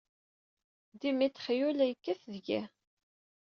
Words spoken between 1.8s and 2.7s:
d-yekkat deg-i!